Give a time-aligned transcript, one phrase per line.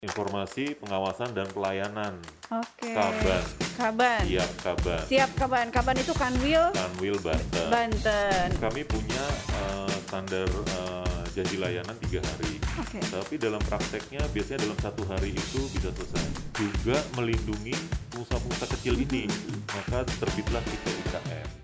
[0.00, 2.16] Informasi pengawasan dan pelayanan
[2.48, 2.88] Oke.
[2.96, 3.44] Kaban.
[3.76, 4.22] Kaban.
[4.24, 5.02] Siap Kaban.
[5.04, 5.66] Siap Kaban.
[5.68, 7.68] Kaban itu Kanwil Kanwil Banten.
[7.68, 8.48] Banten.
[8.56, 9.24] Kami punya
[9.60, 12.56] eh, standar eh, janji layanan tiga hari.
[12.80, 12.96] Oke.
[13.12, 16.32] Tapi dalam prakteknya biasanya dalam satu hari itu bisa selesai.
[16.56, 17.76] Juga melindungi
[18.16, 19.28] pengusaha-pengusaha kecil ini.
[19.68, 21.59] Maka terbitlah kita IKM.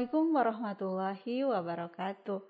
[0.00, 2.40] Assalamualaikum warahmatullahi wabarakatuh.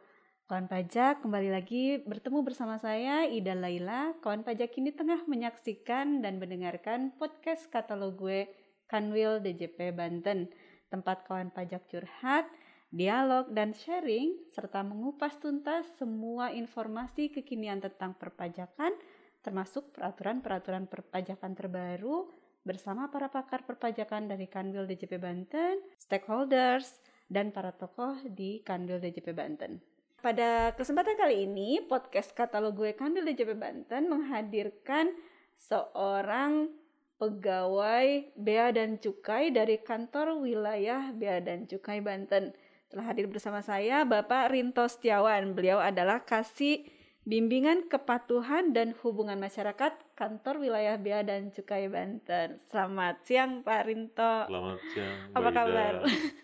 [0.47, 4.15] Kawan pajak kembali lagi bertemu bersama saya Ida Laila.
[4.23, 8.47] Kawan pajak ini tengah menyaksikan dan mendengarkan podcast katalog gue
[8.87, 10.47] Kanwil DJP Banten.
[10.95, 12.47] Tempat kawan pajak curhat,
[12.95, 18.95] dialog dan sharing serta mengupas tuntas semua informasi kekinian tentang perpajakan
[19.43, 22.31] termasuk peraturan-peraturan perpajakan terbaru
[22.63, 29.31] bersama para pakar perpajakan dari Kanwil DJP Banten, stakeholders, dan para tokoh di Kanwil DJP
[29.33, 29.79] Banten.
[30.21, 35.15] Pada kesempatan kali ini, podcast katalog gue Kanwil DJP Banten menghadirkan
[35.57, 36.69] seorang
[37.17, 42.53] pegawai Bea dan Cukai dari kantor wilayah Bea dan Cukai Banten.
[42.91, 45.55] Telah hadir bersama saya Bapak Rinto Setiawan.
[45.55, 46.85] Beliau adalah kasih
[47.23, 52.61] Bimbingan Kepatuhan dan Hubungan Masyarakat Kantor Wilayah Bea dan Cukai Banten.
[52.69, 54.53] Selamat siang Pak Rinto.
[54.53, 55.17] Selamat siang.
[55.33, 55.57] Apa Ida.
[55.57, 55.95] kabar?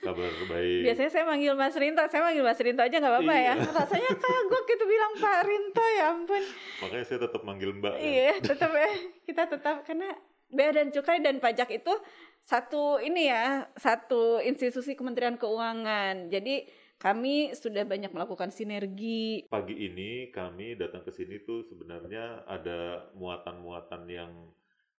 [0.01, 0.81] Kabar baik.
[0.89, 3.53] Biasanya saya manggil Mas Rinto, saya manggil Mas Rinto aja nggak apa-apa ya.
[3.53, 3.69] Iya.
[3.77, 6.43] Rasanya kagok gitu bilang Pak Rinto ya ampun.
[6.89, 7.93] Makanya saya tetap manggil Mbak.
[7.93, 8.01] kan.
[8.01, 8.91] Iya, tetap ya.
[9.29, 10.09] Kita tetap karena
[10.49, 11.93] Bea dan Cukai dan Pajak itu
[12.41, 16.33] satu ini ya, satu institusi Kementerian Keuangan.
[16.33, 16.65] Jadi
[16.97, 19.45] kami sudah banyak melakukan sinergi.
[19.47, 24.33] Pagi ini kami datang ke sini tuh sebenarnya ada muatan-muatan yang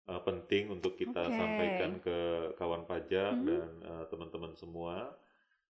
[0.05, 1.33] uh, penting untuk kita Oke.
[1.33, 2.17] sampaikan ke
[2.55, 3.45] kawan pajak Mhm.
[3.45, 5.17] dan uh, teman-teman semua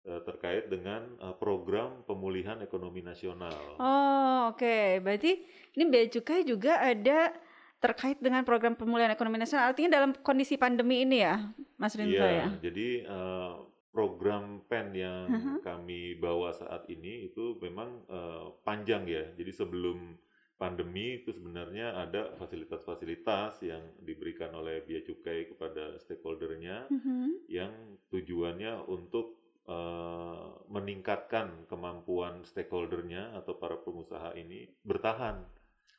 [0.04, 3.78] uh, terkait dengan uh, program pemulihan ekonomi nasional.
[3.78, 4.98] Oh, oke.
[5.00, 7.32] Berarti ini Bea Cukai juga ada
[7.76, 9.70] terkait dengan program pemulihan ekonomi nasional.
[9.70, 11.38] Artinya dalam kondisi pandemi ini ya,
[11.76, 12.46] Mas Rinto Iya, ya.
[12.58, 13.65] jadi uh,
[13.96, 15.56] program PEN yang Mhm.
[15.64, 19.24] kami bawa saat ini itu memang uh, panjang ya.
[19.32, 20.20] Jadi sebelum
[20.60, 27.48] pandemi itu sebenarnya ada fasilitas-fasilitas yang diberikan oleh Bea Cukai kepada stakeholdernya Mhm.
[27.48, 27.72] yang
[28.12, 35.40] tujuannya untuk uh, meningkatkan kemampuan stakeholdernya atau para pengusaha ini bertahan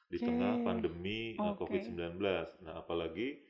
[0.07, 1.65] di tengah pandemi uh, Oke.
[1.67, 2.21] COVID-19.
[2.63, 3.43] Nah, apalagi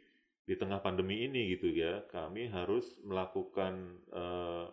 [0.48, 4.72] di tengah pandemi ini gitu ya, kami harus melakukan uh,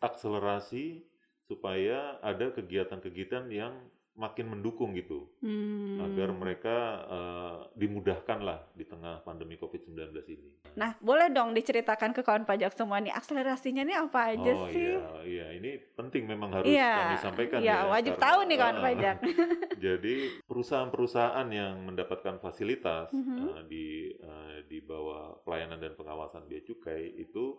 [0.00, 1.04] akselerasi
[1.44, 3.76] supaya ada kegiatan-kegiatan yang
[4.16, 6.00] makin mendukung gitu Hmm.
[6.02, 9.92] agar mereka uh, dimudahkan lah di tengah pandemi COVID-19
[10.26, 10.48] ini.
[10.74, 14.96] Nah, boleh dong diceritakan ke kawan pajak semua nih akselerasinya nih apa aja oh sih?
[14.96, 17.86] iya, iya ini penting memang harus Iya, kami sampaikan iya, ya.
[17.86, 19.16] wajib karena- tahu nih kawan Ah, pajak.
[19.86, 23.36] Jadi perusahaan-perusahaan yang mendapatkan fasilitas Mhm.
[23.38, 27.56] eh, di eh, di bawah pelayanan dan pengawasan bea cukai itu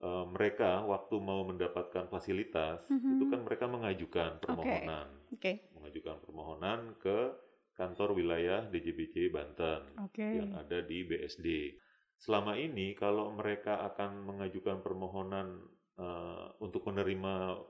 [0.00, 3.10] eh, mereka waktu mau mendapatkan fasilitas Mhm.
[3.16, 7.36] itu kan mereka mengajukan permohonan, Oke, mengajukan permohonan ke
[7.76, 10.20] kantor wilayah DJBC Banten oke.
[10.20, 11.76] yang ada di BSD.
[12.20, 15.64] Selama ini kalau mereka akan mengajukan permohonan
[16.00, 17.60] eh, untuk menerima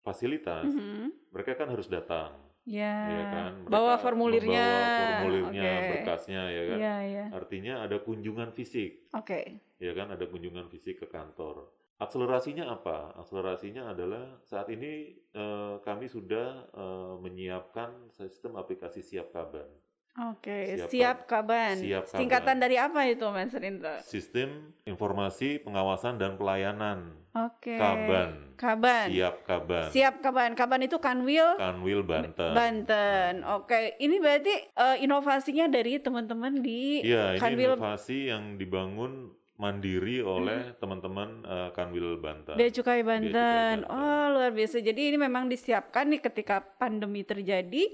[0.00, 1.28] fasilitas, Mhm.
[1.28, 2.32] mereka kan harus datang,
[2.66, 3.52] Ya, ya kan?
[3.62, 4.66] Mereka bawa formulirnya.
[4.66, 5.88] membawa formulirnya, Oke.
[5.94, 6.78] berkasnya, ya kan?
[6.82, 7.24] Iya, iya.
[7.30, 9.62] Artinya ada kunjungan fisik, Oke.
[9.78, 10.10] ya kan?
[10.10, 11.70] Ada kunjungan fisik ke kantor.
[12.02, 13.14] Akselerasinya apa?
[13.22, 19.70] Akselerasinya adalah saat ini eh, kami sudah eh, menyiapkan sistem aplikasi siap kaban.
[20.16, 21.76] Oke, Siap siap kaban.
[21.76, 22.16] Siap kaban.
[22.16, 23.92] Singkatan dari apa itu, Mas Rinto?
[24.00, 27.76] Sistem informasi pengawasan dan pelayanan Oke.
[27.76, 28.56] kaban.
[28.56, 29.12] Kaban.
[29.12, 29.88] Siap kaban.
[29.92, 30.50] Siap kaban.
[30.56, 32.56] Kaban itu Kanwil Kanwil Banten.
[32.56, 33.44] Banten.
[33.44, 40.24] Oke, ini berarti eh, inovasinya dari teman-teman di Iya, ini Kanwil inovasi yang dibangun mandiri
[40.24, 42.56] oleh teman-teman eh, Kanwil Banten.
[42.56, 43.36] Bea Cukai Cukai Banten.
[43.36, 43.78] Banten.
[43.92, 44.80] Oh, luar biasa.
[44.80, 47.84] Jadi ini memang disiapkan nih ketika pandemi terjadi,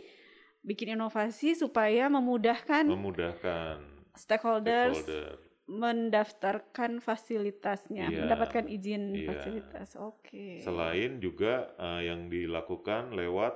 [0.62, 3.82] bikin inovasi supaya memudahkan memudahkan
[4.14, 5.38] stakeholders stakeholder.
[5.66, 9.28] mendaftarkan fasilitasnya, Iya, mendapatkan izin iya.
[9.30, 9.94] fasilitas.
[9.96, 10.58] Oke.
[10.60, 13.54] Selain juga eh, yang dilakukan lewat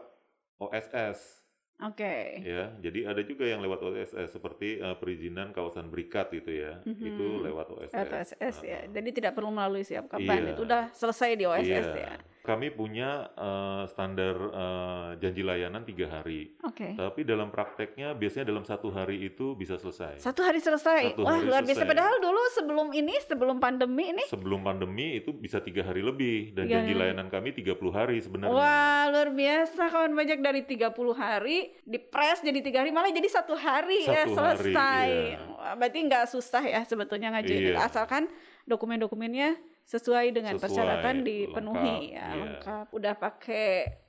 [0.56, 1.42] OSS
[1.76, 2.40] Oke.
[2.40, 2.72] ya.
[2.80, 6.80] Jadi ada juga yang lewat OSS seperti eh, perizinan kawasan berikat gitu ya.
[6.82, 7.04] Mhm.
[7.04, 7.92] Itu lewat OSS.
[7.92, 8.80] OSS ya.
[8.80, 10.40] Ah, Jadi tidak perlu melalui siap kapan.
[10.42, 10.52] Iya.
[10.56, 12.00] Itu udah selesai di OSS Iya.
[12.00, 12.14] ya.
[12.46, 16.54] Kami punya eh, standar eh, janji layanan tiga hari.
[16.62, 16.94] Oke.
[16.94, 20.16] Tapi dalam prakteknya biasanya dalam satu hari itu bisa selesai.
[20.16, 21.12] Satu hari selesai.
[21.12, 21.82] Satu Wah, hari luar biasa.
[21.82, 26.64] Padahal dulu sebelum ini, sebelum pandemi ini, Sebelum pandemi itu bisa tiga hari lebih dan
[26.64, 27.02] Tiga janji hari.
[27.02, 28.54] layanan kami 30 hari sebenarnya.
[28.54, 33.52] wah luar biasa kawan pajak dari 30 hari dipres jadi tiga hari malah jadi satu
[33.52, 35.08] hari ya Satu hari, selesai.
[35.08, 35.38] iya.
[35.48, 37.82] Wah, berarti nggak susah ya sebetulnya ngajuin Iya.
[37.82, 38.28] asalkan
[38.70, 39.56] dokumen-dokumennya
[39.86, 42.42] sesuai dengan Sesuai, persyaratan dipenuhi lengkap, ya iya.
[42.42, 42.86] lengkap.
[42.90, 43.68] Udah pakai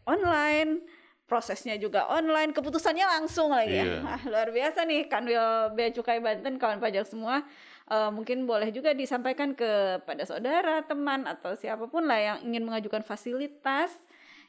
[0.09, 0.81] online,
[1.29, 3.85] prosesnya juga online, keputusannya langsung lagi ya.
[3.85, 3.97] Iya.
[4.09, 7.45] Wah, luar biasa nih Kanwil Bea Cukai Banten kawan pajak semua.
[7.87, 13.05] Eh, mungkin boleh juga disampaikan kepada saudara, teman atau siapa pun lah yang ingin mengajukan
[13.05, 13.93] fasilitas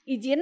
[0.09, 0.41] izin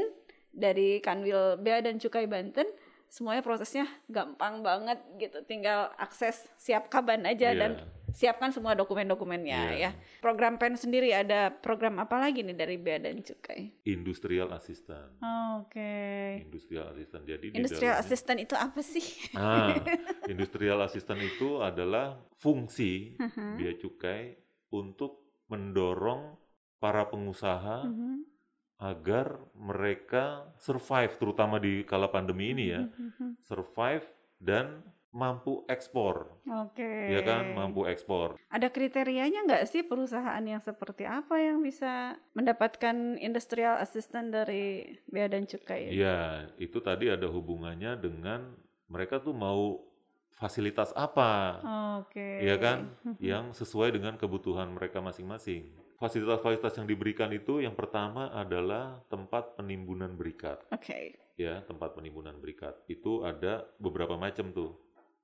[0.55, 2.65] dari Kanwil Bea dan Cukai Banten.
[3.09, 5.41] Semuanya prosesnya gampang banget gitu.
[5.43, 7.57] Tinggal akses siap kaban aja Iya.
[7.57, 7.71] dan
[8.09, 9.79] siapkan semua dokumen-dokumennya Iya.
[9.79, 9.91] ya.
[10.19, 13.73] Program PEN sendiri ada program apa lagi nih dari Bea dan Cukai?
[13.85, 15.17] Industrial assistant.
[15.57, 15.97] Oke.
[16.43, 17.23] Industrial assistant.
[17.25, 19.07] Jadi di Industrial dalamnya- assistant itu apa sih?
[19.33, 19.73] Ah,
[20.33, 23.57] industrial assistant itu adalah fungsi Mhm.
[23.57, 24.37] bea cukai
[24.69, 26.37] untuk mendorong
[26.77, 28.36] para pengusaha Mhm.
[28.77, 33.41] Agar mereka survive terutama di kala pandemi ini ya, Mhm.
[33.41, 34.05] survive
[34.37, 34.85] dan
[35.17, 36.85] mampu ekspor, Oke.
[37.09, 38.37] ya kan, mampu ekspor.
[38.53, 45.25] Ada kriterianya nggak sih perusahaan yang seperti apa yang bisa mendapatkan industrial assistant dari Bea
[45.33, 45.89] dan Cukai?
[45.89, 48.61] Ya, itu tadi ada hubungannya dengan
[48.93, 49.89] mereka tuh mau
[50.37, 51.65] fasilitas apa,
[52.05, 52.45] Oke.
[52.45, 53.17] ya kan, Mhm.
[53.33, 55.73] yang sesuai dengan kebutuhan mereka masing-masing.
[55.97, 60.61] Fasilitas-fasilitas yang diberikan itu yang pertama adalah tempat penimbunan berikat.
[60.73, 61.17] Oke.
[61.37, 64.73] ya tempat penimbunan berikat itu ada beberapa macam tuh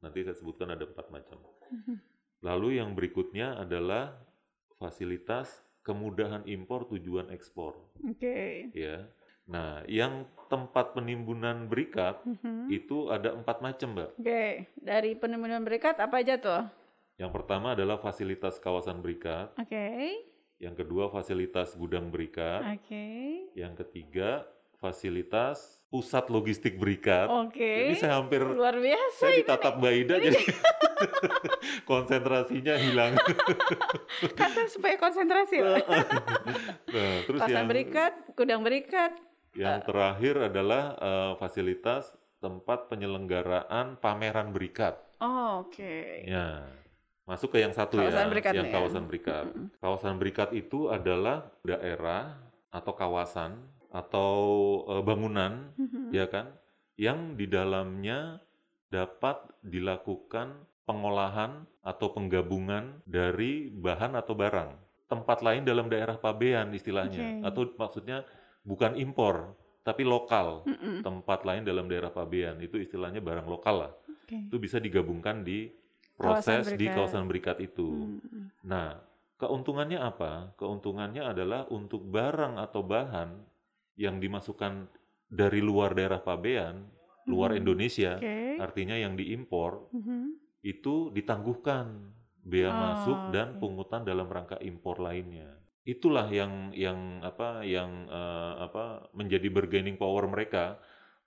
[0.04, 1.40] nanti saya sebutkan ada empat macam
[1.72, 1.96] Mhm.
[2.44, 4.20] lalu yang berikutnya adalah
[4.76, 5.48] fasilitas
[5.80, 8.68] kemudahan impor tujuan ekspor Oke.
[8.76, 9.08] ya
[9.48, 12.68] nah yang tempat penimbunan berikat Mhm.
[12.68, 14.68] itu ada empat macam mbak Oke.
[14.76, 16.62] Dari penimbunan berikat apa aja tuh?
[17.16, 20.12] yang pertama adalah fasilitas kawasan berikat Oke.
[20.62, 23.06] Yang kedua fasilitas gudang berikat Oke.
[23.58, 24.46] yang ketiga
[24.78, 27.90] fasilitas pusat logistik berikat Oke.
[27.90, 30.42] ini saya hampir Luar biasa saya ditatap Mbak Ida jadi
[31.90, 33.12] konsentrasinya hilang.
[34.38, 35.58] Kata supaya konsentrasi.
[35.58, 35.82] Pak.
[36.94, 39.12] nah, terus Kawasan yang berikat, gudang berikat.
[39.58, 44.98] yang terakhir adalah eh, fasilitas tempat penyelenggaraan pameran berikat.
[45.22, 46.26] Oh, Oke.
[46.26, 46.66] Ya.
[47.22, 48.74] Masuk ke yang satu Kawasan ya, berikat yang ya.
[48.74, 49.44] kawasan berikat.
[49.46, 49.66] Mm-mm.
[49.78, 52.34] Kawasan berikat itu adalah daerah
[52.68, 54.32] atau kawasan atau
[54.88, 56.10] eh, bangunan Mhm.
[56.10, 56.48] ya kan
[56.96, 58.40] yang di dalamnya
[58.88, 60.52] dapat dilakukan
[60.84, 64.70] pengolahan atau penggabungan dari bahan atau barang
[65.06, 67.46] tempat lain dalam daerah pabean istilahnya Oke.
[67.48, 68.18] atau maksudnya
[68.64, 69.52] bukan impor
[69.84, 71.04] tapi lokal Mm-mm.
[71.04, 73.92] tempat lain dalam daerah pabean itu istilahnya barang lokal lah
[74.24, 74.48] Oke.
[74.48, 75.68] itu bisa digabungkan di
[76.16, 76.94] Kawasan proses di berikat.
[76.96, 77.88] kawasan berikat itu
[78.22, 78.44] Mm-mm.
[78.62, 79.00] Nah,
[79.42, 80.54] keuntungannya apa?
[80.54, 83.30] Keuntungannya adalah untuk barang atau bahan
[83.98, 84.86] yang dimasukkan
[85.26, 86.86] dari luar daerah pabean,
[87.26, 87.58] luar Mhm.
[87.58, 88.60] Indonesia, Oke.
[88.62, 90.38] artinya yang diimpor, Mhm.
[90.62, 93.58] itu ditangguhkan bea Oh, masuk dan oke.
[93.58, 95.58] pungutan dalam rangka impor lainnya.
[95.82, 100.78] Itulah yang yang apa yang eh, apa menjadi bargaining power mereka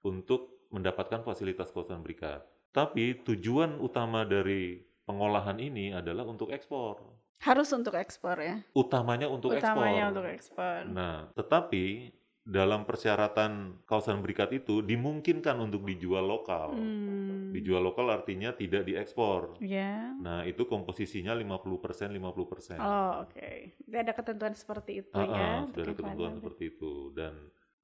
[0.08, 2.48] untuk mendapatkan fasilitas kawasan berikat.
[2.76, 7.00] Tapi tujuan utama dari pengolahan ini adalah untuk ekspor.
[7.40, 8.60] Harus untuk ekspor ya.
[8.76, 10.12] Utamanya untuk Utamanya ekspor.
[10.12, 10.80] untuk ekspor.
[10.92, 12.12] Nah, tetapi
[12.46, 16.78] dalam persyaratan kawasan berikat itu dimungkinkan untuk dijual lokal.
[16.78, 17.50] Hmm.
[17.56, 19.58] Dijual lokal artinya tidak diekspor.
[19.64, 20.14] Ya.
[20.20, 22.78] Nah, itu komposisinya 50% 50%.
[22.78, 23.50] Oh, oke.
[23.88, 25.34] Jadi ada ketentuan seperti itu Ah, ya.
[25.34, 27.34] ah, sudah ada ketentuan seperti itu dan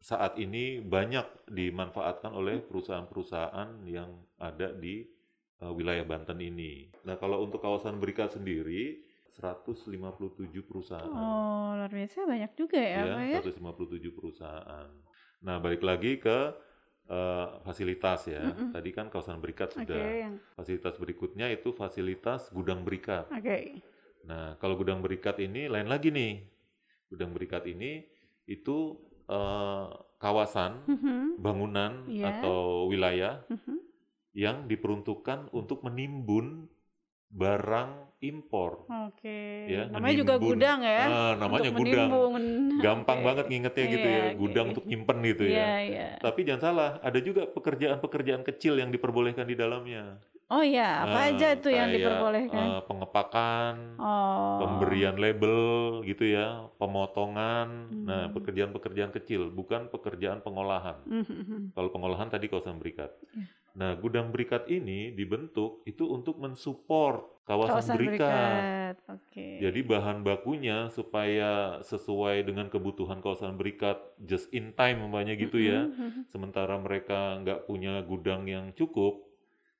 [0.01, 4.09] saat ini banyak dimanfaatkan oleh perusahaan-perusahaan yang
[4.41, 5.05] ada di
[5.61, 6.89] uh, wilayah Banten ini.
[7.05, 8.97] Nah, kalau untuk kawasan berikat sendiri
[9.29, 9.95] 157
[10.65, 11.07] perusahaan.
[11.07, 13.39] Oh, luar biasa banyak juga ya, Pak ya.
[13.39, 14.89] ya, 157 perusahaan.
[15.45, 16.37] Nah, balik lagi ke
[17.07, 18.41] uh, fasilitas ya.
[18.41, 18.73] Mm-mm.
[18.73, 19.95] Tadi kan kawasan berikat sudah.
[19.95, 23.29] yang Fasilitas berikutnya itu fasilitas gudang berikat.
[23.29, 23.85] oke.
[24.25, 26.41] Nah, kalau gudang berikat ini lain lagi nih.
[27.09, 28.05] Gudang berikat ini
[28.49, 28.97] itu
[29.31, 29.85] eh,
[30.19, 32.43] kawasan, Mhm, bangunan Iya.
[32.43, 33.79] atau wilayah mhm.
[34.33, 36.67] yang diperuntukkan untuk menimbun
[37.31, 38.85] barang impor.
[39.07, 39.65] Oke.
[39.65, 40.49] Ya, Namanya juga menimbun.
[40.59, 41.01] gudang ya.
[41.07, 42.09] Ah, namanya untuk gudang.
[42.11, 42.43] menimbun.
[42.83, 43.25] Gampang Oke.
[43.31, 45.67] banget ngingetnya gitu Iya, ya, gudang untuk nyimpen gitu Iya, ya.
[45.81, 46.07] iya.
[46.19, 50.19] Tapi jangan salah, ada juga pekerjaan-pekerjaan kecil yang diperbolehkan di dalamnya.
[50.51, 52.59] Oh iya, apa Nah, aja tuh yang diperbolehkan?
[52.59, 54.59] eh, pengepakan, oh.
[54.59, 55.63] pemberian label
[56.03, 57.87] gitu ya, pemotongan.
[58.03, 58.35] Nah, Hmm.
[58.35, 60.99] pekerjaan-pekerjaan kecil, bukan pekerjaan pengolahan.
[61.07, 61.71] Mhm.
[61.71, 63.15] Kalau pengolahan tadi kawasan berikat.
[63.31, 63.47] Iya.
[63.71, 68.19] Nah, gudang berikat ini dibentuk itu untuk mensupport kawasan, Kawasan berikat.
[68.19, 68.95] berikat.
[69.07, 69.47] Oke.
[69.63, 75.87] Jadi bahan bakunya supaya sesuai dengan kebutuhan kawasan berikat just in time umpamanya gitu ya.
[75.87, 76.21] Mhm, mhm.
[76.27, 79.30] Sementara mereka nggak punya gudang yang cukup,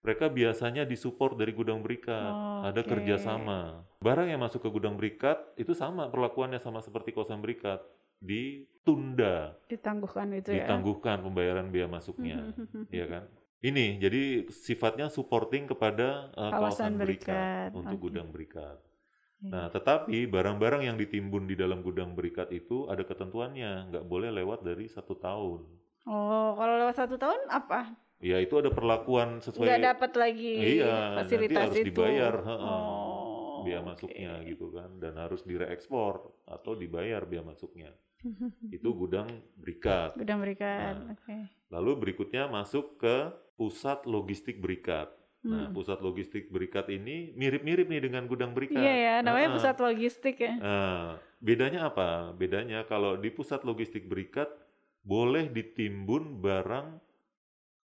[0.02, 2.34] mereka biasanya disupport dari gudang berikat.
[2.74, 2.90] Ada Oke.
[2.90, 3.86] kerjasama.
[4.02, 7.86] Barang yang masuk ke gudang berikat itu sama perlakuannya sama seperti kawasan berikat,
[8.22, 10.66] ditunda, Ditangguhkan itu ya.
[10.66, 12.54] ditangguhkan pembayaran biaya masuknya,
[12.94, 13.26] ya kan?
[13.62, 18.06] Ini jadi sifatnya supporting kepada uh, Kawasan kawasan berikat, berikat, untuk oke.
[18.10, 18.78] gudang berikat.
[18.82, 19.50] Oke.
[19.54, 24.66] Nah, tetapi barang-barang yang ditimbun di dalam gudang berikat itu ada ketentuannya, nggak boleh lewat
[24.66, 25.62] dari satu tahun.
[26.10, 27.94] Oh, kalau lewat satu tahun apa?
[28.22, 31.88] Ya itu ada perlakuan sesuai Nggak dapat lagi Iya, fasilitas nanti harus itu.
[31.90, 37.90] dibayar, heeh, Oh, biaya masuknya gitu kan, dan harus direekspor atau dibayar biaya masuknya.
[38.78, 39.26] Itu gudang
[39.58, 40.14] berikat.
[40.14, 41.02] Gudang berikat.
[41.02, 41.50] Nah, Oke.
[41.74, 45.10] Lalu berikutnya masuk ke pusat logistik berikat.
[45.42, 45.74] Nah, Hmm.
[45.74, 48.78] pusat logistik berikat ini mirip-mirip nih dengan gudang berikat.
[48.78, 49.58] Iya ya, namanya Heeh.
[49.58, 50.54] pusat logistik ya.
[50.62, 52.30] Nah, bedanya apa?
[52.38, 54.54] Bedanya kalau di pusat logistik berikat
[55.02, 57.02] boleh ditimbun barang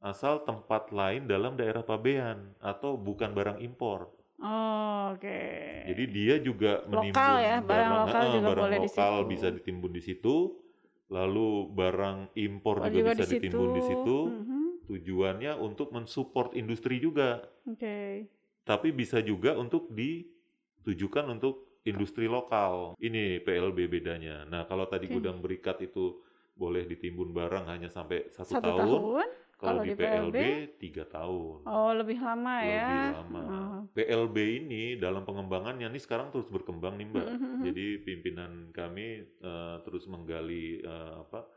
[0.05, 4.13] asal tempat lain dalam daerah pabean atau bukan barang impor.
[4.37, 5.41] Oh, oke.
[5.89, 9.31] Jadi dia juga menimbun Lokal ya, barang lokal eh, juga barang boleh di lokal situ.
[9.33, 10.37] bisa ditimbun di situ.
[11.09, 14.17] Lalu barang impor Oh, juga, juga bisa di ditimbun di situ.
[14.29, 14.61] Mhm.
[14.85, 18.29] Tujuannya untuk mensupport industri juga, Oke.
[18.69, 22.93] tapi bisa juga untuk ditujukan untuk industri lokal.
[23.01, 24.45] Ini PLB bedanya.
[24.45, 25.17] Nah, kalau tadi Oke.
[25.17, 26.21] gudang berikat itu
[26.53, 29.29] boleh ditimbun barang hanya sampai satu, Satu tahun, tahun.
[29.65, 30.37] Kalau di di PLB,
[30.77, 31.59] tiga tahun.
[31.65, 32.89] Oh, lebih lama ya.
[32.89, 33.41] Lebih lama.
[33.43, 33.81] Oh.
[33.97, 37.29] PLB ini dalam pengembangannya ini sekarang terus berkembang nih Mbak.
[37.33, 37.61] Mhm.
[37.65, 41.49] Jadi pimpinan kami eh, terus menggali eh, apa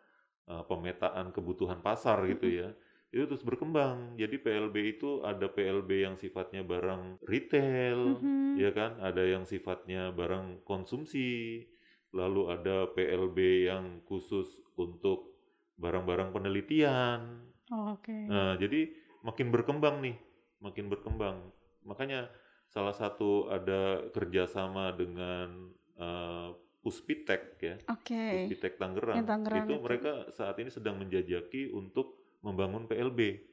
[0.48, 2.70] eh, pemetaan kebutuhan pasar gitu ya.
[3.08, 4.20] Itu terus berkembang.
[4.20, 8.60] Jadi PLB itu ada PLB yang sifatnya barang retail, Mhm.
[8.60, 9.00] ya kan?
[9.00, 11.64] Ada yang sifatnya barang konsumsi.
[12.12, 15.36] Lalu ada PLB yang khusus untuk
[15.78, 17.48] barang-barang penelitian.
[17.72, 18.16] Oh, Oke.
[18.28, 18.92] Nah, jadi
[19.24, 20.16] makin berkembang nih,
[20.64, 21.40] makin berkembang.
[21.84, 22.32] Makanya
[22.68, 28.48] salah satu ada kerjasama dengan eh, Puspitek ya, Oke.
[28.48, 29.20] Puspitek Tangerang.
[29.28, 29.84] Tangerang itu itu.
[29.84, 33.44] mereka saat ini sedang menjajaki untuk membangun PLB.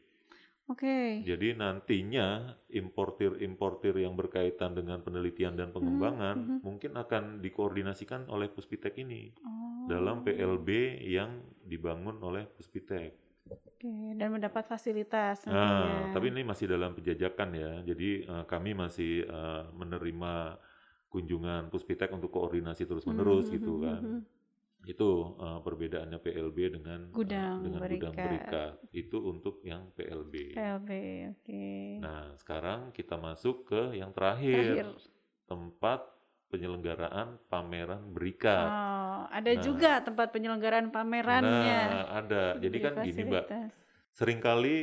[0.70, 1.20] Oke.
[1.26, 6.58] Jadi nantinya importir-importir yang berkaitan dengan penelitian dan pengembangan mhm.
[6.64, 9.90] mungkin akan dikoordinasikan oleh Puspitek ini Oh.
[9.90, 13.23] dalam PLB yang dibangun oleh Puspitek.
[13.84, 17.72] Oke, dan mendapat fasilitas Nah, tapi ini masih dalam penjajakan ya.
[17.84, 20.56] Jadi eh, kami masih eh, menerima
[21.12, 24.02] kunjungan Puspitek untuk koordinasi terus-menerus Mhm, gitu mhm, kan.
[24.08, 24.20] mhm.
[24.88, 25.08] Itu
[25.40, 28.72] eh, perbedaannya PLB dengan Gudang dengan gudang berikat.
[28.92, 30.34] Itu untuk yang PLB.
[30.56, 30.90] PLB,
[31.36, 31.64] oke.
[32.00, 34.88] Nah, sekarang kita masuk ke yang terakhir, Terakhir.
[35.44, 36.00] tempat
[36.54, 38.70] penyelenggaraan pameran berikat.
[38.70, 39.62] Oh, ada Nah.
[39.62, 41.80] juga tempat penyelenggaraan pamerannya.
[41.90, 42.54] Nah, ada.
[42.62, 43.44] Jadi kan gini, Mbak.
[43.50, 43.74] fasilitas.
[44.14, 44.76] Seringkali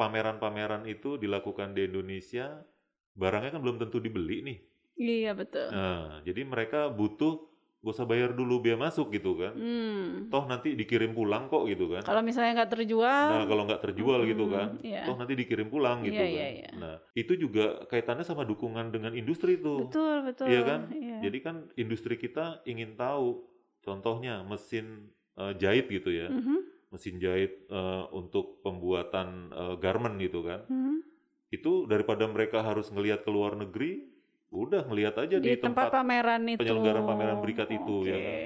[0.00, 2.64] pameran-pameran itu dilakukan di Indonesia,
[3.12, 4.58] barangnya kan belum tentu dibeli nih.
[4.96, 5.68] Iya betul.
[5.68, 7.49] Nah, jadi mereka butuh
[7.80, 9.56] gak usah bayar dulu biaya masuk gitu kan.
[9.56, 10.28] Hmm.
[10.28, 12.04] Toh nanti dikirim pulang kok gitu kan.
[12.04, 15.02] Kalau misalnya nggak terjual, Nah, kalau nggak terjual gitu mm, kan, iya.
[15.08, 16.36] toh nanti dikirim pulang gitu Iya, kan.
[16.36, 16.70] iya, iya.
[16.76, 19.88] Nah, itu juga kaitannya sama dukungan dengan industri tuh.
[19.88, 20.46] betul betul.
[20.52, 20.80] Iya kan?
[20.92, 21.16] Iya.
[21.24, 23.48] Jadi kan industri kita ingin tahu,
[23.80, 25.08] contohnya mesin
[25.40, 30.68] eh, jahit gitu ya, Mhm, mesin jahit eh, untuk pembuatan eh, garment gitu kan.
[30.68, 31.00] mhm.
[31.48, 34.04] Itu daripada mereka harus ngelihat ke luar negeri,
[34.50, 36.58] udah ngelihat aja Di, di, tempat, pameran itu.
[36.58, 38.36] penyelenggaraan pameran berikat itu, ya kan?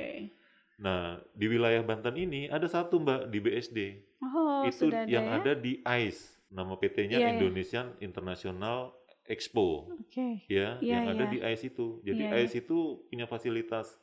[0.75, 3.79] Nah, di wilayah Banten ini ada satu Mbak di BSD.
[4.21, 5.37] Oh, itu sudah ada yang ya?
[5.41, 6.21] ada di ICE.
[6.51, 7.31] Nama PT-nya Iya, iya.
[7.35, 8.93] Indonesian International
[9.25, 9.89] Expo.
[9.91, 10.45] Oke.
[10.47, 11.33] Ya, Iya, yang ada iya.
[11.33, 11.87] di ICE itu.
[12.05, 12.45] Jadi Iya, iya.
[12.45, 13.97] ICE itu punya fasilitas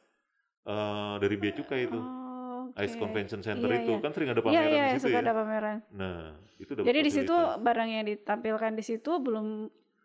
[0.62, 2.00] eh, dari bea cukai itu.
[2.00, 3.02] Oh, ICE oke.
[3.04, 4.02] Convention Center Iya, itu iya.
[4.02, 5.22] kan sering ada Iya pameran iya di situ suka ya.
[5.22, 5.78] ada pameran.
[5.92, 6.20] Nah,
[6.58, 9.48] itu Jadi di situ barang yang ditampilkan di situ belum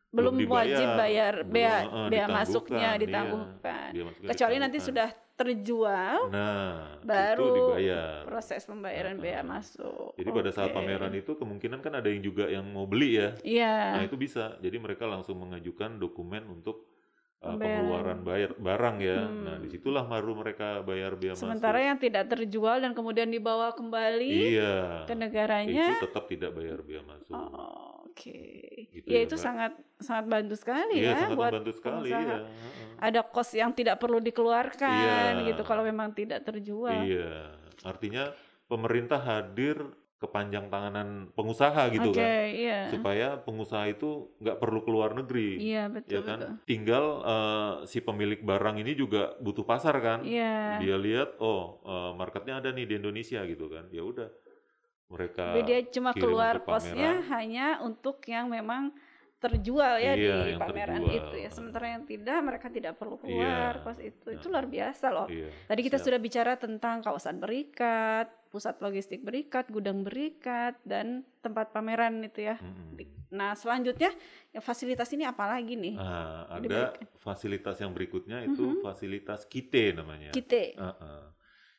[0.09, 4.03] Belum belum, wajib bayar bea eh, bea masuknya ditangguhkan, iya.
[4.03, 4.89] masuknya Kecuali nanti ditangguhkan.
[4.89, 8.25] sudah terjual Nah, baru itu dibayar.
[8.25, 9.45] proses pembayaran bea Heeh.
[9.45, 10.11] masuk.
[10.15, 13.29] Jadi pada saat pameran itu kemungkinan kan ada yang juga yang mau beli ya.
[13.31, 14.09] Nah, Iya.
[14.09, 14.57] itu bisa.
[14.59, 16.89] Jadi mereka langsung mengajukan dokumen untuk
[17.39, 19.21] uh, pengeluaran bayar barang ya.
[19.21, 19.45] Hmm.
[19.45, 21.85] Nah, di situlah baru mereka bayar Sementara masuk.
[21.85, 25.05] yang tidak terjual dan kemudian dibawa kembali Iya.
[25.05, 27.37] ke negaranya Itu tetap tidak bayar biaya masuk.
[27.37, 27.86] oh,
[28.17, 28.41] Oke.
[28.89, 29.45] Gitu ya ya, itu Mbak.
[29.45, 32.25] sangat sangat bantu sekali Iya, ya sangat buat membantu sekali pengusaha.
[32.25, 32.39] ya.
[32.97, 35.47] Ada kos yang tidak perlu dikeluarkan Iya.
[35.47, 36.97] gitu kalau memang tidak terjual.
[37.05, 37.53] Iya,
[37.85, 38.33] artinya
[38.65, 39.85] pemerintah hadir
[40.17, 42.89] kepanjang tanganan pengusaha gitu Oke, kan, iya.
[42.89, 46.39] supaya pengusaha itu nggak perlu keluar negeri, Iya, ya betul kan.
[46.41, 46.53] betul.
[46.65, 50.81] Tinggal eh, si pemilik barang ini juga butuh pasar kan, Iya.
[50.81, 54.33] dia lihat oh eh, marketnya ada nih di Indonesia gitu kan, ya udah
[55.09, 57.23] mereka dia cuma keluar pameran.
[57.29, 58.91] hanya untuk yang memang
[59.37, 61.19] terjual ya Iya, di pameran terjual.
[61.23, 61.51] itu ya.
[61.51, 63.85] Sementara yang tidak mereka tidak perlu keluar Iya.
[63.85, 64.27] kos itu.
[64.33, 65.29] Itu luar biasa loh.
[65.29, 66.07] Iya, Tadi kita siap.
[66.09, 72.57] sudah bicara tentang kawasan berikat, pusat logistik berikat, gudang berikat, dan tempat pameran itu ya.
[72.93, 74.09] Di- Nah selanjutnya
[74.49, 75.95] ya fasilitas ini apa lagi nih?
[75.95, 77.05] Nah, ada diberikan.
[77.17, 78.81] fasilitas yang berikutnya itu Mhm.
[78.81, 80.31] fasilitas KITE namanya.
[80.31, 80.73] Kite.
[80.73, 81.23] Heeh.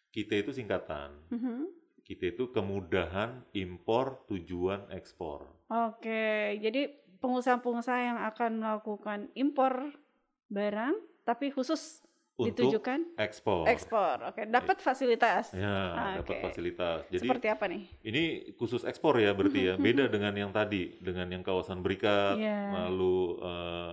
[0.10, 1.16] KITE itu singkatan.
[1.30, 1.87] Mhm.
[2.08, 5.44] KITE itu kemudahan impor tujuan ekspor.
[5.68, 6.88] Oke, jadi
[7.20, 9.92] pengusaha-pengusaha yang akan melakukan impor
[10.48, 10.96] barang,
[11.28, 12.00] tapi khusus
[12.40, 13.68] Untuk ditujukan ekspor.
[13.68, 14.24] ekspor.
[14.32, 15.52] Oke, dapat fasilitas.
[15.52, 17.04] Ya, Ah, dapat fasilitas.
[17.12, 17.84] Jadi Seperti apa nih?
[18.08, 18.24] ini
[18.56, 19.76] khusus ekspor ya berarti ya.
[19.84, 22.88] Beda dengan yang tadi, dengan yang kawasan berikat, Iya.
[22.88, 23.92] lalu eh,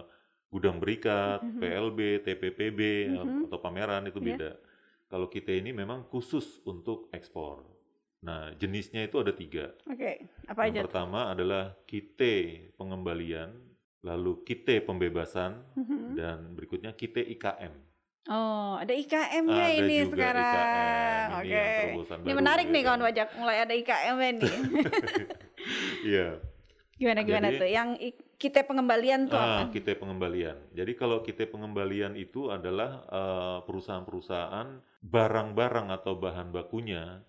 [0.54, 1.58] gudang berikat, Mhm.
[1.58, 2.80] PLB, TPPB
[3.10, 3.50] Mhm.
[3.50, 4.26] atau pameran itu Iya.
[4.38, 4.50] beda.
[5.10, 7.74] Kalau kita ini memang khusus untuk ekspor.
[8.24, 9.68] Nah, jenisnya itu ada tiga.
[9.84, 10.80] Oke, apa Yang aja?
[10.88, 12.36] pertama adalah kite
[12.74, 13.52] pengembalian,
[14.00, 16.16] lalu kite pembebasan, Mhm.
[16.16, 17.76] dan berikutnya kite IKM.
[18.24, 20.48] Oh, ada IKM-nya Ada ini juga sekarang.
[20.48, 21.64] IKM, ini Oke.
[21.76, 22.88] terobosan Ini baru, menarik ya nih kan?
[22.88, 24.40] kawan pajak, mulai ada IKM-nya nih.
[26.04, 26.28] Iya.
[26.94, 27.68] gimana gimana Jadi- tuh?
[27.68, 27.88] Yang
[28.36, 29.72] kita pengembalian tuh Ah, apa?
[29.72, 30.56] kite pengembalian.
[30.70, 34.68] Jadi kalau kite pengembalian itu adalah eh, perusahaan-perusahaan
[35.02, 37.20] barang-barang atau bahan bakunya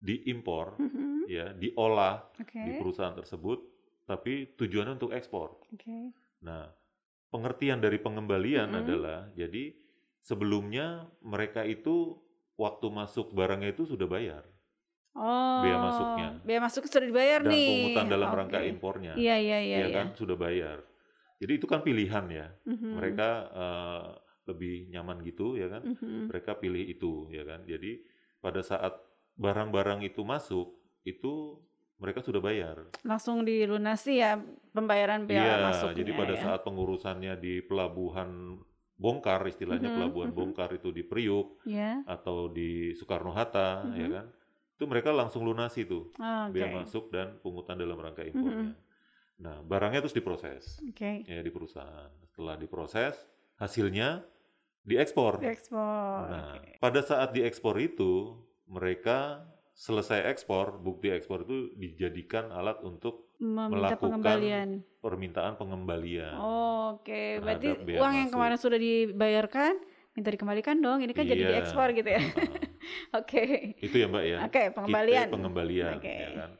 [0.00, 1.28] diimpor, Mhm.
[1.28, 2.56] ya, diolah Oke.
[2.56, 3.60] di perusahaan tersebut,
[4.04, 5.60] tapi tujuannya untuk ekspor.
[5.70, 6.16] Oke.
[6.40, 6.72] Nah,
[7.28, 8.80] pengertian dari pengembalian Mm-mm.
[8.82, 9.76] adalah jadi
[10.18, 12.16] sebelumnya mereka itu
[12.56, 14.44] waktu masuk barangnya itu sudah bayar
[15.10, 15.58] Oh.
[15.60, 16.28] Bea masuknya.
[16.46, 17.66] Bea masuk sudah dibayar dan nih.
[17.66, 18.36] pungutan dalam Oke.
[18.38, 19.78] rangka impornya, Iya iya iya.
[19.82, 19.96] ya iya.
[19.98, 20.86] kan sudah bayar.
[21.42, 22.46] Jadi itu kan pilihan ya.
[22.62, 22.94] Mhm.
[22.94, 24.06] Mereka eh,
[24.46, 25.82] lebih nyaman gitu ya kan.
[25.82, 26.30] Mhm.
[26.30, 27.66] Mereka pilih itu ya kan.
[27.66, 28.06] Jadi
[28.38, 28.94] pada saat
[29.40, 31.56] barang-barang itu masuk itu
[31.96, 32.88] mereka sudah bayar.
[33.04, 34.36] Langsung dilunasi ya
[34.72, 35.96] pembayaran bea Iya, masuknya.
[36.00, 36.40] jadi pada ya.
[36.44, 38.60] saat pengurusannya di pelabuhan
[39.00, 40.36] bongkar, istilahnya Mhm, pelabuhan mhm.
[40.36, 42.04] bongkar itu di Priuk Ya.
[42.04, 44.12] atau di Soekarno Hatta, ya Mhm.
[44.12, 44.26] kan,
[44.76, 46.52] itu mereka langsung lunasi tuh Oke.
[46.52, 48.76] bea masuk dan pungutan dalam rangka impornya.
[49.40, 51.24] Nah, barangnya terus diproses Oke.
[51.24, 52.12] ya di perusahaan.
[52.28, 53.16] Setelah diproses,
[53.56, 54.20] hasilnya
[54.84, 55.40] diekspor.
[55.40, 56.16] Diekspor.
[56.28, 56.76] Nah, Oke.
[56.76, 58.36] pada saat diekspor itu
[58.70, 59.42] mereka
[59.74, 64.68] selesai ekspor, bukti ekspor itu dijadikan alat untuk Meminta melakukan pengembalian.
[65.00, 66.36] permintaan pengembalian.
[66.92, 68.34] Oke, berarti terhadap bea uang yang masuk.
[68.36, 69.72] kemarin sudah dibayarkan
[70.12, 71.00] minta dikembalikan dong.
[71.00, 71.50] Ini kan jadi Iya.
[71.56, 72.20] diekspor gitu ya.
[72.28, 72.60] Heeh.
[73.12, 73.44] Oke.
[73.78, 74.38] itu ya Mbak ya.
[74.44, 75.26] Oke, pengembalian.
[75.26, 76.12] Kita pengembalian Oke.
[76.12, 76.50] ya kan.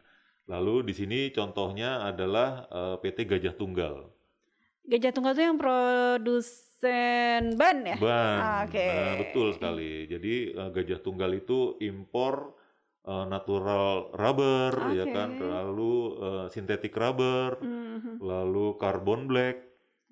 [0.48, 4.08] Lalu di sini contohnya adalah eh, PT Gajah Tunggal.
[4.82, 5.60] Gajah Tunggal itu yang
[6.80, 7.96] produsen ban ya?
[8.00, 8.40] Ban.
[8.40, 8.86] Ah, oke.
[8.88, 9.92] Nah, betul sekali.
[10.08, 12.56] Jadi eh, Gajah Tunggal itu impor
[13.04, 15.12] eh, natural rubber ya Oke.
[15.12, 18.20] kan, lalu eh, synthetic rubber, Mhm.
[18.20, 19.56] lalu carbon black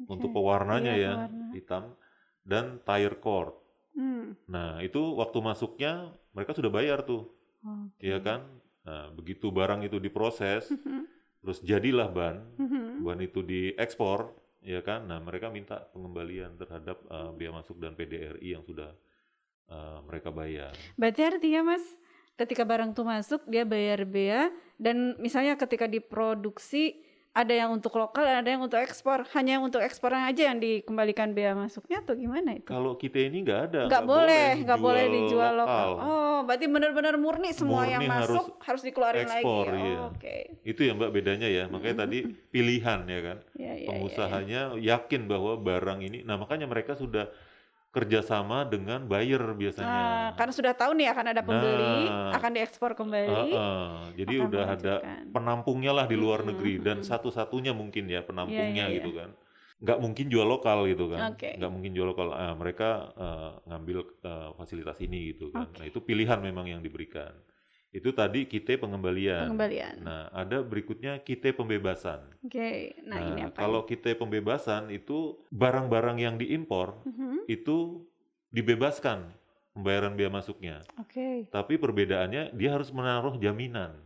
[0.08, 0.36] untuk Oke.
[0.36, 1.46] pewarnanya Iya, ya, pewarna.
[1.56, 1.84] hitam
[2.44, 3.56] dan tire cord.
[3.96, 4.36] Hmm.
[4.46, 7.28] Nah, itu waktu masuknya mereka sudah bayar tuh,
[7.64, 8.04] Oke.
[8.04, 8.46] ya kan?
[8.86, 11.04] Nah, begitu barang itu diproses, Mhm.
[11.44, 13.04] terus jadilah ban, Mhm.
[13.04, 14.32] ban itu diekspor,
[14.68, 15.08] ya kan?
[15.08, 18.92] Nah, mereka minta pengembalian terhadap uh, bea masuk dan PDRI yang sudah
[19.72, 20.76] uh, mereka bayar.
[21.00, 21.84] Berarti artinya Mas,
[22.36, 27.00] ketika barang tuh masuk dia bayar bea dan misalnya ketika diproduksi
[27.38, 29.22] ada yang untuk lokal ada yang untuk ekspor.
[29.30, 32.66] Hanya yang untuk ekspornya aja yang dikembalikan bea masuknya atau gimana itu?
[32.66, 35.86] Kalau kita ini nggak ada, Nggak boleh, nggak boleh dijual lokal.
[35.94, 36.02] lokal.
[36.02, 39.78] Oh, berarti benar-benar murni semua yang Murni harus masuk harus, dikeluarin ekspor, lagi.
[39.78, 39.98] Oh, iya.
[40.10, 40.36] Oke.
[40.66, 41.64] Itu ya Mbak bedanya ya.
[41.70, 42.18] Makanya tadi
[42.50, 43.38] pilihan ya kan.
[43.54, 43.86] Ya, ya, ya, ya.
[43.86, 47.30] Pengusahanya yakin bahwa barang ini, nah makanya mereka sudah
[47.88, 50.04] kerjasama dengan buyer Nah, biasanya.
[50.36, 52.36] karena sudah tahu nih akan ada pembeli, Nah.
[52.36, 53.48] akan diekspor kembali.
[53.52, 53.86] Heeh,
[54.20, 54.94] jadi akan udah ada
[55.32, 57.08] penampungnya lah di luar Mm-mm, negeri dan mm-mm.
[57.08, 59.30] satu-satunya mungkin ya penampungnya Iya, iya, gitu kan.
[59.78, 61.32] Nggak mungkin jual lokal gitu kan.
[61.32, 61.50] Oke.
[61.56, 62.28] Nggak mungkin jual lokal.
[62.34, 65.70] Ah, mereka eh, ngambil eh, fasilitas ini gitu kan.
[65.70, 65.78] Oke.
[65.80, 67.32] Nah, itu pilihan memang yang diberikan.
[67.88, 69.48] Itu tadi kite pengembalian.
[69.48, 70.04] Pengembalian.
[70.04, 72.20] Nah, ada berikutnya kite pembebasan.
[72.44, 73.00] Oke.
[73.02, 73.56] Nah, ini apa?
[73.56, 77.48] kalau kite pembebasan itu barang-barang yang diimpor Mhm.
[77.48, 78.04] itu
[78.52, 79.32] dibebaskan
[79.72, 80.76] pembayaran biaya masuknya.
[81.00, 81.48] Oke.
[81.48, 83.96] Tapi perbedaannya dia harus menaruh jaminan.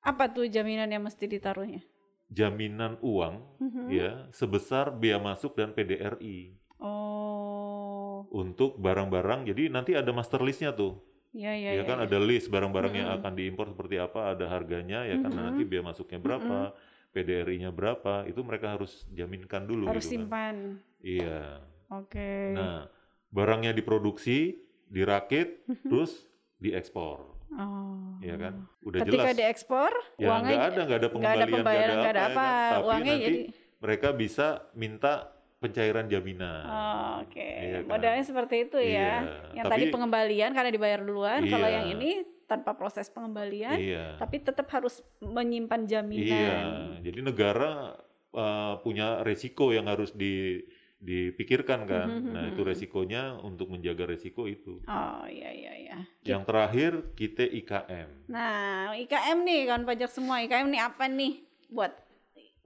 [0.00, 1.82] Apa tuh jaminan yang mesti ditaruhnya?
[2.30, 3.84] jaminan uang Mhm.
[3.90, 9.50] ya sebesar bea masuk dan PDRI Oh, untuk barang-barang.
[9.50, 11.02] Jadi nanti ada master listnya tuh.
[11.32, 11.84] Ya ya ya ya.
[11.86, 12.06] kan ya.
[12.10, 13.18] ada list barang-barang yang Mm-mm.
[13.22, 15.30] akan diimpor seperti apa, ada harganya ya kan.
[15.30, 16.74] Nah, nanti bea masuknya berapa,
[17.10, 20.22] PDRI-nya berapa, itu mereka harus jaminkan dulu Harus gitu kan.
[20.26, 20.56] simpan.
[21.00, 21.62] Iya.
[21.90, 22.54] Oke.
[22.54, 22.86] Nah,
[23.28, 25.86] barangnya diproduksi, dirakit, Mhm.
[25.86, 26.12] terus
[26.56, 28.14] diekspor, Oh.
[28.20, 28.62] ya kan?
[28.80, 29.36] Udah Ketika jelas.
[29.36, 32.28] diekspor, Ya uangnya nggak ada, nggak ada nggak ada pengembalian, nggak pembayaran, nggak ada ya
[32.28, 32.70] apa, kan?
[32.70, 33.38] Tapi uangnya nanti jadi.
[33.80, 35.12] mereka bisa minta
[35.60, 36.64] pencairan jaminan.
[36.64, 37.92] Oh, Oke, Iya kan?
[37.92, 38.88] modelnya seperti itu ya.
[38.88, 39.12] Iya,
[39.54, 41.76] Yang tapi- tadi pengembalian karena dibayar duluan, kalau Iya.
[41.76, 42.10] yang ini
[42.48, 44.06] tanpa proses pengembalian, Iya.
[44.16, 46.24] tapi tetap harus menyimpan jaminan.
[46.26, 46.58] Iya,
[47.04, 47.94] jadi negara
[48.30, 50.62] uh, punya resiko yang harus di,
[50.96, 52.06] dipikirkan kan.
[52.06, 52.68] Mhm, Nah, mhm, itu mhm.
[52.68, 54.78] resikonya untuk menjaga resiko itu.
[54.84, 55.98] Oh iya iya iya.
[56.22, 58.30] Yang terakhir kita IKM.
[58.30, 61.90] Nah IKM nih kawan pajak semua, IKM nih apa nih buat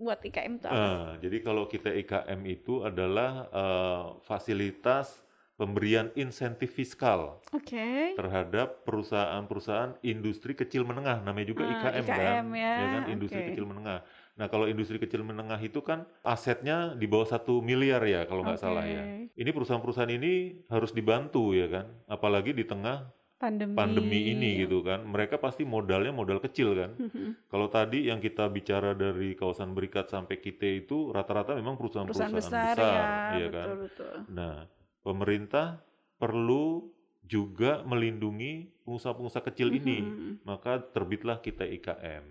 [0.04, 0.76] buat IKM itu apa?
[0.76, 0.92] sih?
[0.92, 8.18] Ah, jadi kalau kita IKM itu adalah uh, fasilitas pemberian insentif fiskal Oke.
[8.18, 13.64] terhadap perusahaan-perusahaan industri kecil menengah, namanya juga Ah, IKM, kan, IKM ya, kan industri kecil
[13.70, 13.98] menengah.
[14.34, 18.58] Nah kalau industri kecil menengah itu kan asetnya di bawah satu miliar ya kalau nggak
[18.58, 19.30] salah ya.
[19.38, 23.74] Ini perusahaan-perusahaan ini harus dibantu ya kan, apalagi di tengah Pandemi.
[23.76, 25.02] pandemi ini gitu kan.
[25.04, 26.90] Mereka pasti modalnya modal kecil kan.
[26.96, 27.50] Mhm.
[27.50, 32.54] Kalau tadi yang kita bicara dari kawasan berikat sampai kita itu rata-rata memang Perusahaan perusahaan-perusahaan
[32.54, 33.04] besar, besar, ya,
[33.36, 33.76] iya betul kan.
[33.84, 34.14] betul.
[34.32, 34.54] Nah,
[35.02, 35.66] pemerintah
[36.16, 36.88] perlu
[37.24, 39.98] juga melindungi pengusaha-pengusaha kecil ini.
[40.00, 40.32] Mhm.
[40.46, 42.24] Maka terbitlah kita IKM.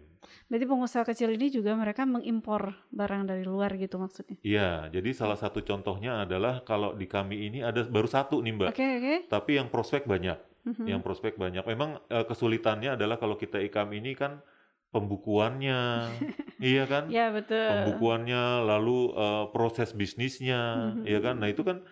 [0.48, 4.40] Berarti pengusaha kecil ini juga mereka mengimpor barang dari luar gitu maksudnya.
[4.40, 8.70] Iya, jadi salah satu contohnya adalah kalau di kami ini ada baru satu nih Mbak,
[8.72, 9.16] Oke oke.
[9.28, 10.40] tapi yang prospek banyak.
[10.64, 10.88] Mhm.
[10.88, 11.64] Yang prospek banyak.
[11.64, 14.40] Memang eh, kesulitannya adalah kalau kita IKM ini kan
[14.90, 15.80] pembukuannya,
[16.64, 17.10] iya kan?
[17.10, 17.68] Ya betul.
[17.68, 21.04] Pembukuannya, lalu eh, proses bisnisnya, Mhm.
[21.04, 21.36] ya kan?
[21.42, 21.84] Nah itu kan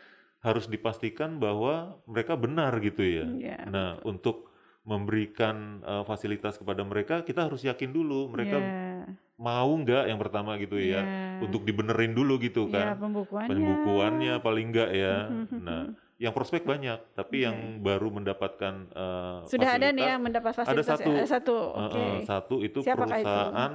[0.42, 3.26] harus dipastikan bahwa mereka benar gitu ya.
[3.28, 4.10] Iya, Nah betul.
[4.10, 4.38] untuk
[4.82, 9.06] memberikan eh, fasilitas kepada mereka, kita harus yakin dulu mereka Iya,
[9.38, 11.42] mau nggak yang pertama gitu ya, iya.
[11.42, 13.04] untuk dibenerin dulu gitu Iya, kan.
[13.04, 13.50] pembukuannya.
[13.50, 15.18] Pembukuannya paling nggak ya.
[15.30, 15.58] Mhm.
[15.62, 15.82] Nah,
[16.22, 17.46] yang prospek banyak, tapi Oke.
[17.50, 20.86] yang baru mendapatkan eh, Sudah ada nih fasilitas, yang mendapat fasilitas.
[20.86, 20.94] ya?
[20.94, 21.12] satu.
[21.18, 21.56] Ada satu.
[21.74, 21.98] Oke.
[21.98, 23.26] eh, satu itu Siapakah itu?
[23.26, 23.74] perusahaan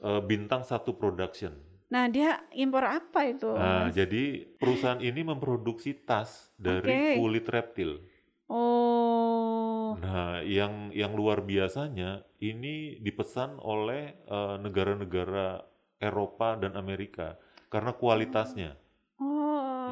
[0.00, 1.52] eh, bintang satu production.
[1.86, 3.46] Nah, dia impor apa itu?
[3.52, 7.20] Nah, jadi perusahaan ini memproduksi tas dari Oke.
[7.20, 8.00] kulit reptil.
[8.48, 9.94] Oh.
[10.00, 15.60] Nah, yang yang luar biasanya ini dipesan oleh eh, negara-negara
[16.00, 17.36] Eropa dan Amerika
[17.68, 18.72] karena kualitasnya.
[18.72, 18.85] Oh.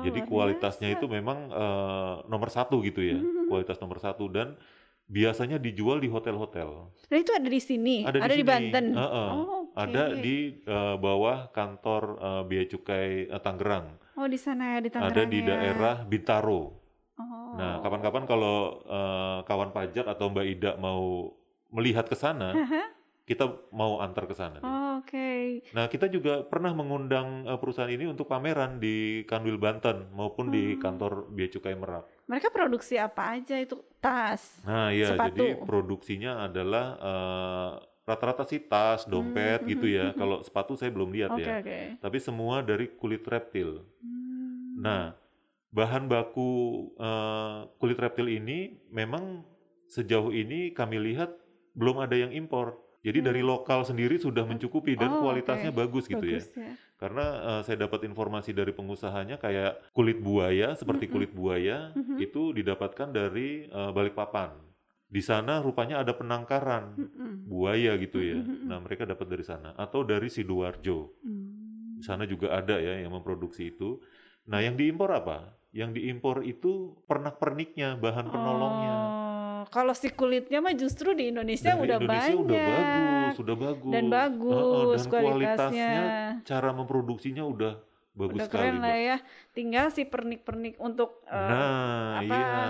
[0.04, 0.98] Jadi kualitasnya biasa.
[1.00, 3.18] itu memang eh, nomor satu gitu ya,
[3.50, 4.56] kualitas nomor satu dan
[5.04, 6.88] biasanya dijual di hotel-hotel.
[7.12, 8.48] Dan itu ada di sini, Ada ada, di di sini.
[8.48, 8.86] Banten.
[8.96, 9.30] Heeh.
[9.36, 9.76] Oh, oke.
[9.76, 13.86] Ada di eh, bawah kantor eh, Bea Cukai eh, Tangerang.
[14.16, 15.12] Oh, di sana ya di Tangerang.
[15.12, 15.46] Ada di ya.
[15.52, 16.62] daerah Bintaro.
[17.14, 17.54] Oh.
[17.54, 21.30] Nah, kapan-kapan kalau eh, kawan pajak atau Mbak Ida mau
[21.74, 22.82] melihat ke sana, Haha.
[23.24, 24.60] kita mau antar ke sana.
[24.60, 25.60] Oh, Oke.
[25.72, 30.76] Nah, kita juga pernah mengundang eh, perusahaan ini untuk pameran di Kanwil Banten maupun di
[30.76, 30.80] Oh.
[30.80, 32.04] kantor Bea Cukai Merak.
[32.24, 33.80] Mereka produksi apa aja itu?
[33.98, 34.64] Tas.
[34.64, 35.36] Nah, iya, Sepatu.
[35.36, 37.70] jadi produksinya adalah eh,
[38.04, 40.06] rata-rata sih tas, dompet Hmm, gitu hmm, ya.
[40.12, 41.60] hmm, Kalau sepatu saya belum lihat Oke, ya.
[41.60, 41.80] oke.
[42.00, 43.80] Tapi semua dari kulit reptil.
[44.00, 44.76] Hmm.
[44.78, 45.16] Nah,
[45.68, 46.50] bahan baku
[46.96, 49.44] eh, kulit reptil ini memang
[49.88, 51.32] sejauh ini kami lihat
[51.74, 52.83] belum ada yang impor.
[53.04, 53.28] Jadi Hmm.
[53.28, 55.78] dari lokal sendiri sudah mencukupi dan Oh, kualitasnya oke.
[55.78, 56.40] bagus gitu ya.
[56.40, 56.72] Bagus ya.
[56.96, 62.16] Karena eh, saya dapat informasi dari pengusahanya kayak kulit buaya seperti kulit buaya Mhm.
[62.18, 64.56] itu didapatkan dari eh, Balikpapan.
[65.04, 66.96] Di sana rupanya ada penangkaran
[67.44, 68.40] buaya gitu ya.
[68.40, 71.12] Nah, mereka dapat dari sana atau dari Sidoarjo.
[71.22, 71.94] Hmm.
[71.94, 74.00] Di sana juga ada ya yang memproduksi itu.
[74.48, 75.54] Nah, yang diimpor apa?
[75.70, 78.94] Yang diimpor itu pernak-perniknya, bahan penolongnya.
[78.96, 79.23] Oh,
[79.66, 82.40] kalau si kulitnya mah justru di Indonesia Dari udah Indonesia banyak.
[82.40, 83.92] udah bagus, sudah bagus.
[83.92, 85.24] Dan bagus dan kualitasnya.
[85.24, 85.92] kualitasnya,
[86.42, 87.72] cara memproduksinya udah
[88.12, 89.16] bagus Udah sekali, keren lah ya.
[89.50, 92.62] Tinggal si pernik-pernik untuk eh, Nah, apa, iya.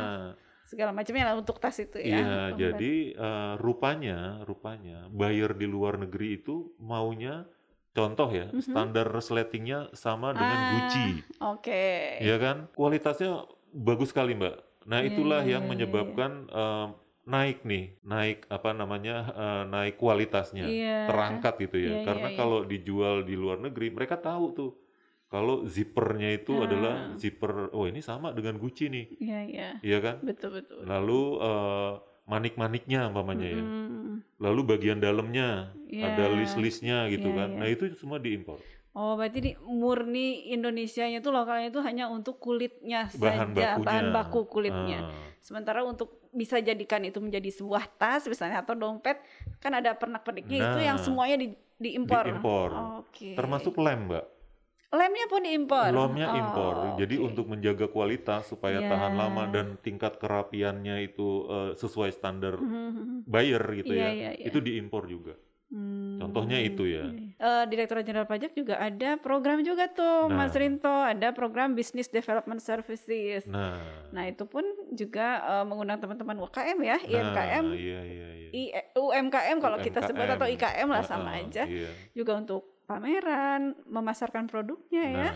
[0.65, 2.17] segala macamnya lah untuk tas itu ya.
[2.17, 7.45] Iya, jadi eh, rupanya, rupanya buyer di luar negeri itu maunya
[7.91, 8.59] contoh ya, Mhm.
[8.61, 11.07] standar resletingnya sama dengan Ah, Gucci.
[11.39, 11.85] Oke.
[12.19, 12.67] ya kan?
[12.71, 14.74] Kualitasnya bagus sekali, Mbak.
[14.85, 16.87] Nah, Iya, itulah iya, yang iya, menyebabkan eh,
[17.25, 19.15] naik nih, naik apa namanya?
[19.33, 21.09] eh, naik kualitasnya, Iya.
[21.09, 21.93] terangkat gitu ya.
[22.01, 22.37] Iya, Karena iya.
[22.37, 24.71] kalau dijual di luar negeri, mereka tahu tuh
[25.27, 26.69] kalau zippernya itu Ah.
[26.69, 29.69] adalah zipper, oh ini sama dengan Gucci nih, Iya, iya.
[29.83, 30.17] iya kan?
[30.21, 30.85] Betul, betul.
[30.85, 31.93] Lalu eh,
[32.25, 33.61] manik-maniknya umpamanya ya.
[33.61, 34.25] Mm-mm.
[34.41, 36.13] Lalu bagian dalamnya Iya.
[36.13, 37.49] ada list-listnya gitu Iya, kan.
[37.53, 37.59] iya.
[37.61, 38.61] Nah itu semua diimpor.
[38.95, 43.85] Oh, berarti di murni Indonesianya itu lokalnya itu hanya untuk kulitnya Bahan saja, bakunya.
[43.85, 44.99] bahan baku kulitnya.
[45.03, 49.19] Ah, Sementara untuk bisa jadikan itu menjadi sebuah tas misalnya atau dompet,
[49.59, 52.23] kan ada pernak-perniknya itu yang Nah, semuanya di, diimpor.
[52.23, 52.71] diimpor.
[53.03, 53.35] Oke.
[53.35, 54.25] termasuk lem, Mbak.
[54.91, 55.91] lemnya pun diimpor.
[55.91, 56.75] Lemnya Oh, impor.
[56.95, 58.87] Jadi untuk menjaga kualitas supaya Iya.
[58.89, 63.27] tahan lama dan tingkat kerapiannya itu eh, sesuai standar Mhm.
[63.27, 64.11] buyer gitu Iya, ya.
[64.15, 64.47] iya, iya.
[64.47, 65.35] Itu diimpor juga.
[65.75, 66.23] Hmm.
[66.23, 67.03] Contohnya itu ya.
[67.35, 70.47] Eh, Direktorat Jenderal Pajak juga ada program juga tuh, Nah.
[70.47, 73.43] Mas Rinto, ada program Business Development Services.
[73.51, 74.63] Nah, Nah, itu pun
[74.95, 78.49] juga eh, mengundang teman-teman UKM ya, nah, IMKM, iya iya iya.
[78.55, 80.63] I- UMKM kalau kita sebut atau UMKM.
[80.79, 81.91] IKM lah Ah, sama ah, aja, Iya.
[82.15, 85.31] juga untuk pameran, memasarkan produknya ya.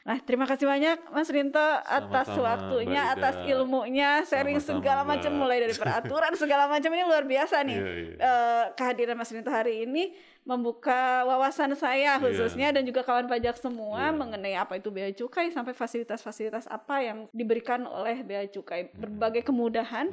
[0.00, 5.02] Nah, terima kasih banyak Mas Rinto atas Sama-sama, waktunya, Mbak atas ilmunya, sharing Sama-sama, segala
[5.04, 7.76] macam mulai dari peraturan segala macam ini luar biasa nih.
[7.76, 8.14] iya, iya.
[8.16, 12.18] Eh, kehadiran Mas Rinto hari ini membuka wawasan saya Iya.
[12.18, 14.16] khususnya dan juga kawan pajak semua Iya.
[14.16, 20.08] mengenai apa itu bea cukai sampai fasilitas-fasilitas apa yang diberikan oleh bea cukai berbagai kemudahan.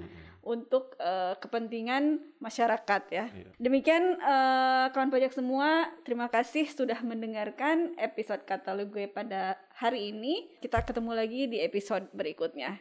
[0.47, 3.25] Untuk eh, kepentingan masyarakat ya.
[3.27, 3.51] Iya.
[3.59, 10.47] Demikian eh, kawan pajak semua, terima kasih sudah mendengarkan episode katalog gue pada hari ini.
[10.63, 12.79] Kita ketemu lagi di episode berikutnya.